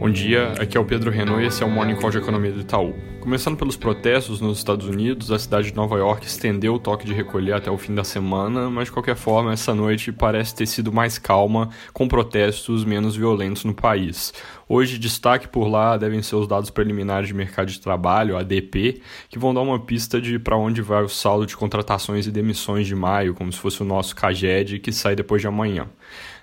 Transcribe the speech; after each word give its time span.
Bom 0.00 0.08
dia, 0.08 0.54
aqui 0.58 0.78
é 0.78 0.80
o 0.80 0.84
Pedro 0.86 1.10
Renault 1.10 1.44
e 1.44 1.46
esse 1.46 1.62
é 1.62 1.66
o 1.66 1.70
Morning 1.70 1.94
Call 1.94 2.08
de 2.08 2.16
Economia 2.16 2.50
do 2.50 2.60
Itaú. 2.60 2.94
Começando 3.20 3.58
pelos 3.58 3.76
protestos 3.76 4.40
nos 4.40 4.56
Estados 4.56 4.86
Unidos, 4.86 5.30
a 5.30 5.38
cidade 5.38 5.68
de 5.70 5.76
Nova 5.76 5.98
York 5.98 6.24
estendeu 6.24 6.72
o 6.72 6.78
toque 6.78 7.04
de 7.04 7.12
recolher 7.12 7.52
até 7.52 7.70
o 7.70 7.76
fim 7.76 7.94
da 7.94 8.02
semana, 8.02 8.70
mas 8.70 8.86
de 8.86 8.92
qualquer 8.92 9.14
forma, 9.14 9.52
essa 9.52 9.74
noite 9.74 10.10
parece 10.10 10.54
ter 10.54 10.64
sido 10.64 10.90
mais 10.90 11.18
calma, 11.18 11.68
com 11.92 12.08
protestos 12.08 12.82
menos 12.82 13.14
violentos 13.14 13.62
no 13.62 13.74
país. 13.74 14.32
Hoje, 14.72 15.00
destaque 15.00 15.48
por 15.48 15.66
lá 15.66 15.96
devem 15.96 16.22
ser 16.22 16.36
os 16.36 16.46
dados 16.46 16.70
preliminares 16.70 17.26
de 17.26 17.34
mercado 17.34 17.72
de 17.72 17.80
trabalho, 17.80 18.36
ADP, 18.36 19.02
que 19.28 19.36
vão 19.36 19.52
dar 19.52 19.62
uma 19.62 19.80
pista 19.80 20.20
de 20.20 20.38
para 20.38 20.56
onde 20.56 20.80
vai 20.80 21.02
o 21.02 21.08
saldo 21.08 21.44
de 21.44 21.56
contratações 21.56 22.24
e 22.28 22.30
demissões 22.30 22.86
de 22.86 22.94
maio, 22.94 23.34
como 23.34 23.52
se 23.52 23.58
fosse 23.58 23.82
o 23.82 23.84
nosso 23.84 24.14
CAGED, 24.14 24.78
que 24.78 24.92
sai 24.92 25.16
depois 25.16 25.42
de 25.42 25.48
amanhã. 25.48 25.88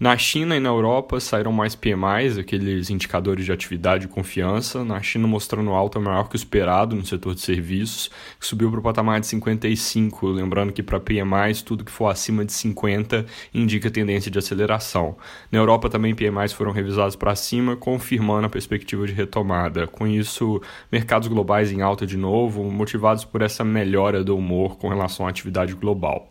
Na 0.00 0.16
China 0.16 0.56
e 0.56 0.60
na 0.60 0.70
Europa 0.70 1.20
saíram 1.20 1.52
mais 1.52 1.74
PMIs, 1.74 2.38
aqueles 2.38 2.88
indicadores 2.88 3.44
de 3.44 3.52
atividade 3.52 4.06
e 4.06 4.08
confiança. 4.08 4.82
Na 4.82 5.02
China 5.02 5.28
mostrando 5.28 5.72
alta 5.72 6.00
maior 6.00 6.26
que 6.26 6.34
o 6.34 6.38
esperado 6.38 6.96
no 6.96 7.04
setor 7.04 7.34
de 7.34 7.42
serviços, 7.42 8.10
que 8.40 8.46
subiu 8.46 8.70
para 8.70 8.80
o 8.80 8.82
patamar 8.82 9.20
de 9.20 9.26
55. 9.26 10.28
Lembrando 10.28 10.72
que 10.72 10.82
para 10.82 10.98
PMIs, 10.98 11.60
tudo 11.60 11.84
que 11.84 11.92
for 11.92 12.08
acima 12.08 12.46
de 12.46 12.52
50 12.54 13.26
indica 13.52 13.90
tendência 13.90 14.30
de 14.30 14.38
aceleração. 14.38 15.18
Na 15.52 15.58
Europa 15.58 15.90
também 15.90 16.14
PMIs 16.14 16.54
foram 16.54 16.72
revisados 16.72 17.14
para 17.14 17.36
cima, 17.36 17.76
confirmando 18.10 18.46
a 18.46 18.50
perspectiva 18.50 19.06
de 19.06 19.12
retomada. 19.12 19.86
Com 19.86 20.04
isso, 20.04 20.60
mercados 20.90 21.28
globais 21.28 21.70
em 21.70 21.80
alta 21.80 22.04
de 22.04 22.16
novo, 22.16 22.64
motivados 22.64 23.24
por 23.24 23.40
essa 23.40 23.62
melhora 23.62 24.24
do 24.24 24.36
humor 24.36 24.76
com 24.78 24.88
relação 24.88 25.26
à 25.26 25.30
atividade 25.30 25.74
global. 25.74 26.28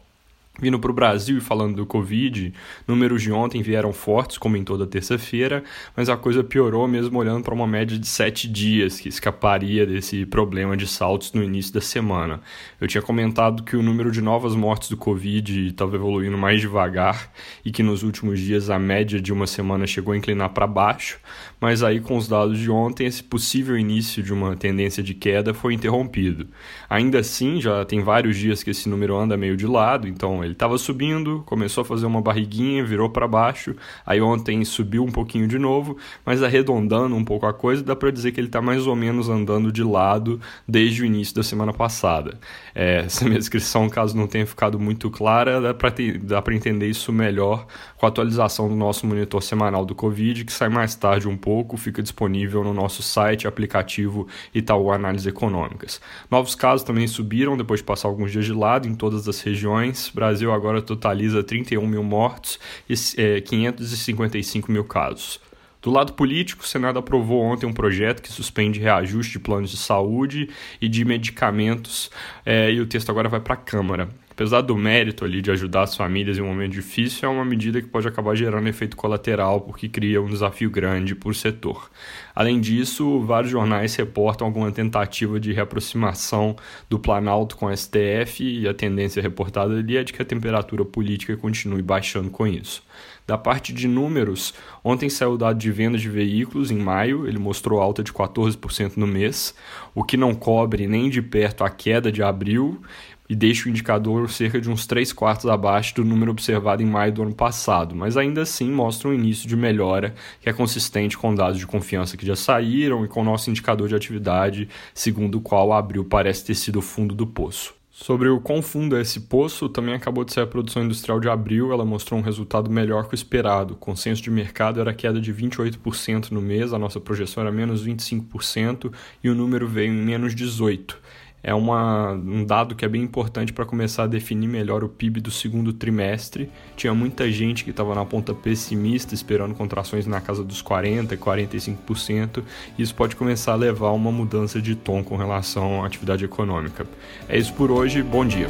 Vindo 0.61 0.77
para 0.77 0.91
o 0.91 0.93
Brasil 0.93 1.37
e 1.37 1.41
falando 1.41 1.77
do 1.77 1.85
Covid, 1.85 2.53
números 2.85 3.21
de 3.21 3.31
ontem 3.31 3.61
vieram 3.61 3.93
fortes, 3.93 4.37
como 4.37 4.57
em 4.57 4.63
toda 4.63 4.85
terça-feira, 4.85 5.63
mas 5.95 6.09
a 6.09 6.17
coisa 6.17 6.43
piorou 6.43 6.85
mesmo 6.87 7.17
olhando 7.17 7.43
para 7.43 7.53
uma 7.53 7.65
média 7.65 7.97
de 7.97 8.07
sete 8.07 8.47
dias, 8.47 8.99
que 8.99 9.07
escaparia 9.07 9.85
desse 9.85 10.25
problema 10.25 10.75
de 10.75 10.85
saltos 10.85 11.31
no 11.31 11.41
início 11.41 11.73
da 11.73 11.79
semana. 11.79 12.41
Eu 12.79 12.87
tinha 12.87 13.01
comentado 13.01 13.63
que 13.63 13.77
o 13.77 13.81
número 13.81 14.11
de 14.11 14.21
novas 14.21 14.53
mortes 14.53 14.89
do 14.89 14.97
Covid 14.97 15.67
estava 15.67 15.95
evoluindo 15.95 16.37
mais 16.37 16.59
devagar 16.59 17.31
e 17.63 17.71
que 17.71 17.81
nos 17.81 18.03
últimos 18.03 18.39
dias 18.39 18.69
a 18.69 18.77
média 18.77 19.21
de 19.21 19.31
uma 19.31 19.47
semana 19.47 19.87
chegou 19.87 20.13
a 20.13 20.17
inclinar 20.17 20.49
para 20.49 20.67
baixo, 20.67 21.19
mas 21.61 21.83
aí 21.83 22.01
com 22.01 22.17
os 22.17 22.27
dados 22.27 22.59
de 22.59 22.69
ontem, 22.69 23.07
esse 23.07 23.23
possível 23.23 23.77
início 23.77 24.21
de 24.21 24.33
uma 24.33 24.57
tendência 24.57 25.01
de 25.01 25.13
queda 25.13 25.53
foi 25.53 25.73
interrompido. 25.73 26.47
Ainda 26.89 27.19
assim, 27.19 27.61
já 27.61 27.85
tem 27.85 28.01
vários 28.01 28.35
dias 28.35 28.61
que 28.61 28.71
esse 28.71 28.89
número 28.89 29.15
anda 29.15 29.37
meio 29.37 29.55
de 29.55 29.65
lado, 29.65 30.07
então 30.07 30.43
ele 30.49 30.55
estava 30.55 30.77
subindo, 30.77 31.43
começou 31.45 31.83
a 31.83 31.85
fazer 31.85 32.05
uma 32.05 32.21
barriguinha, 32.21 32.83
virou 32.83 33.09
para 33.09 33.27
baixo. 33.27 33.75
Aí 34.05 34.19
ontem 34.19 34.65
subiu 34.65 35.03
um 35.03 35.11
pouquinho 35.11 35.47
de 35.47 35.59
novo, 35.59 35.97
mas 36.25 36.41
arredondando 36.41 37.15
um 37.15 37.23
pouco 37.23 37.45
a 37.45 37.53
coisa, 37.53 37.83
dá 37.83 37.95
para 37.95 38.11
dizer 38.11 38.31
que 38.31 38.39
ele 38.39 38.47
está 38.47 38.61
mais 38.61 38.87
ou 38.87 38.95
menos 38.95 39.29
andando 39.29 39.71
de 39.71 39.83
lado 39.83 40.39
desde 40.67 41.03
o 41.03 41.05
início 41.05 41.35
da 41.35 41.43
semana 41.43 41.71
passada. 41.71 42.39
É, 42.73 43.03
essa 43.05 43.25
minha 43.25 43.37
descrição, 43.37 43.87
caso 43.89 44.17
não 44.17 44.27
tenha 44.27 44.45
ficado 44.45 44.79
muito 44.79 45.09
clara, 45.09 45.61
dá 45.61 46.41
para 46.41 46.55
entender 46.55 46.87
isso 46.87 47.11
melhor 47.11 47.67
com 47.97 48.05
a 48.05 48.09
atualização 48.09 48.67
do 48.69 48.75
nosso 48.75 49.05
monitor 49.05 49.43
semanal 49.43 49.85
do 49.85 49.93
Covid, 49.93 50.45
que 50.45 50.51
sai 50.51 50.69
mais 50.69 50.95
tarde 50.95 51.27
um 51.27 51.37
pouco, 51.37 51.77
fica 51.77 52.01
disponível 52.01 52.63
no 52.63 52.73
nosso 52.73 53.03
site, 53.03 53.47
aplicativo 53.47 54.27
Itaú 54.53 54.91
Análises 54.91 55.27
Econômicas. 55.27 56.01
Novos 56.31 56.55
casos 56.55 56.83
também 56.83 57.07
subiram 57.07 57.57
depois 57.57 57.81
de 57.81 57.83
passar 57.83 58.07
alguns 58.07 58.31
dias 58.31 58.45
de 58.45 58.53
lado 58.53 58.87
em 58.87 58.95
todas 58.95 59.27
as 59.27 59.41
regiões. 59.41 60.09
Brasil 60.13 60.38
Brasil 60.39 60.53
agora 60.53 60.81
totaliza 60.81 61.43
31 61.43 61.85
mil 61.85 62.03
mortos 62.03 62.59
e 62.89 62.93
é, 63.17 63.41
555 63.41 64.71
mil 64.71 64.85
casos. 64.85 65.39
Do 65.81 65.91
lado 65.91 66.13
político, 66.13 66.63
o 66.63 66.67
Senado 66.67 66.99
aprovou 66.99 67.41
ontem 67.41 67.65
um 67.65 67.73
projeto 67.73 68.21
que 68.21 68.31
suspende 68.31 68.79
reajuste 68.79 69.33
de 69.33 69.39
planos 69.39 69.71
de 69.71 69.77
saúde 69.77 70.49
e 70.79 70.87
de 70.87 71.03
medicamentos, 71.03 72.09
é, 72.45 72.71
e 72.71 72.79
o 72.79 72.85
texto 72.85 73.09
agora 73.09 73.27
vai 73.27 73.39
para 73.39 73.53
a 73.53 73.57
Câmara 73.57 74.09
apesar 74.39 74.61
do 74.61 74.77
mérito 74.77 75.25
ali 75.25 75.41
de 75.41 75.51
ajudar 75.51 75.81
as 75.81 75.97
famílias 75.97 76.37
em 76.37 76.41
um 76.41 76.47
momento 76.47 76.71
difícil, 76.71 77.27
é 77.27 77.29
uma 77.29 77.43
medida 77.43 77.81
que 77.81 77.89
pode 77.89 78.07
acabar 78.07 78.33
gerando 78.35 78.69
efeito 78.69 78.95
colateral, 78.95 79.59
porque 79.59 79.89
cria 79.89 80.21
um 80.21 80.27
desafio 80.27 80.71
grande 80.71 81.13
por 81.13 81.35
setor. 81.35 81.91
Além 82.33 82.61
disso, 82.61 83.19
vários 83.19 83.51
jornais 83.51 83.93
reportam 83.97 84.47
alguma 84.47 84.71
tentativa 84.71 85.41
de 85.41 85.51
reaproximação 85.51 86.55
do 86.89 86.97
Planalto 86.97 87.57
com 87.57 87.65
o 87.65 87.75
STF 87.75 88.41
e 88.41 88.65
a 88.65 88.73
tendência 88.73 89.21
reportada 89.21 89.73
ali 89.73 89.97
é 89.97 90.05
de 90.05 90.13
que 90.13 90.21
a 90.21 90.25
temperatura 90.25 90.85
política 90.85 91.35
continue 91.35 91.81
baixando 91.81 92.29
com 92.29 92.47
isso. 92.47 92.81
Da 93.27 93.37
parte 93.37 93.73
de 93.73 93.87
números, 93.87 94.55
ontem 94.83 95.07
saiu 95.09 95.33
o 95.33 95.37
dado 95.37 95.59
de 95.59 95.69
venda 95.69 95.97
de 95.97 96.09
veículos 96.09 96.71
em 96.71 96.79
maio, 96.79 97.27
ele 97.27 97.37
mostrou 97.37 97.79
alta 97.79 98.01
de 98.01 98.11
14% 98.11 98.93
no 98.95 99.05
mês, 99.05 99.53
o 99.93 100.03
que 100.03 100.17
não 100.17 100.33
cobre 100.33 100.87
nem 100.87 101.09
de 101.09 101.21
perto 101.21 101.63
a 101.63 101.69
queda 101.69 102.11
de 102.11 102.23
abril, 102.23 102.81
e 103.29 103.35
deixa 103.35 103.67
o 103.67 103.69
indicador 103.69 104.27
cerca 104.31 104.59
de 104.59 104.69
uns 104.69 104.87
3 104.87 105.13
quartos 105.13 105.45
abaixo 105.45 105.93
do 105.93 106.03
número 106.03 106.31
observado 106.31 106.81
em 106.81 106.85
maio 106.87 107.13
do 107.13 107.21
ano 107.21 107.35
passado, 107.35 107.95
mas 107.95 108.17
ainda 108.17 108.41
assim 108.41 108.71
mostra 108.71 109.07
um 109.07 109.13
início 109.13 109.47
de 109.47 109.55
melhora 109.55 110.15
que 110.41 110.49
é 110.49 110.53
consistente 110.53 111.15
com 111.15 111.35
dados 111.35 111.59
de 111.59 111.67
confiança 111.67 112.17
que 112.17 112.25
já 112.25 112.35
saíram 112.35 113.05
e 113.05 113.07
com 113.07 113.21
o 113.21 113.25
nosso 113.25 113.51
indicador 113.51 113.87
de 113.87 113.95
atividade, 113.95 114.67
segundo 114.93 115.35
o 115.35 115.41
qual 115.41 115.71
abril 115.71 116.03
parece 116.03 116.43
ter 116.43 116.55
sido 116.55 116.79
o 116.79 116.81
fundo 116.81 117.13
do 117.13 117.27
poço. 117.27 117.77
Sobre 117.91 118.29
o 118.29 118.39
quão 118.39 118.61
fundo 118.61 118.95
é 118.95 119.01
esse 119.01 119.19
poço, 119.19 119.67
também 119.67 119.93
acabou 119.93 120.23
de 120.23 120.31
ser 120.31 120.39
a 120.39 120.47
produção 120.47 120.85
industrial 120.85 121.19
de 121.19 121.27
abril, 121.27 121.73
ela 121.73 121.83
mostrou 121.83 122.17
um 122.17 122.23
resultado 122.23 122.69
melhor 122.71 123.09
que 123.09 123.13
o 123.13 123.15
esperado. 123.15 123.73
O 123.73 123.77
consenso 123.77 124.21
de 124.21 124.31
mercado 124.31 124.79
era 124.79 124.93
queda 124.93 125.19
de 125.19 125.33
28% 125.33 126.31
no 126.31 126.41
mês, 126.41 126.71
a 126.71 126.79
nossa 126.79 126.97
projeção 126.97 127.41
era 127.43 127.51
menos 127.51 127.85
25% 127.85 128.93
e 129.21 129.29
o 129.29 129.35
número 129.35 129.67
veio 129.67 129.91
em 129.91 130.01
menos 130.01 130.33
18% 130.33 130.95
é 131.41 131.53
uma, 131.53 132.11
um 132.11 132.43
dado 132.43 132.75
que 132.75 132.83
é 132.83 132.87
bem 132.87 133.01
importante 133.01 133.53
para 133.53 133.65
começar 133.65 134.03
a 134.03 134.07
definir 134.07 134.47
melhor 134.47 134.83
o 134.83 134.89
PIB 134.89 135.21
do 135.21 135.31
segundo 135.31 135.71
trimestre. 135.71 136.49
Tinha 136.75 136.93
muita 136.93 137.31
gente 137.31 137.63
que 137.63 137.71
estava 137.71 137.95
na 137.95 138.05
ponta 138.05 138.33
pessimista, 138.33 139.13
esperando 139.13 139.55
contrações 139.55 140.05
na 140.05 140.19
casa 140.19 140.43
dos 140.43 140.61
40% 140.61 141.13
e 141.13 141.17
45%. 141.17 142.43
E 142.77 142.81
isso 142.81 142.93
pode 142.93 143.15
começar 143.15 143.53
a 143.53 143.55
levar 143.55 143.87
a 143.87 143.93
uma 143.93 144.11
mudança 144.11 144.61
de 144.61 144.75
tom 144.75 145.03
com 145.03 145.15
relação 145.15 145.83
à 145.83 145.87
atividade 145.87 146.25
econômica. 146.25 146.85
É 147.27 147.37
isso 147.37 147.53
por 147.53 147.71
hoje, 147.71 148.03
bom 148.03 148.25
dia. 148.25 148.47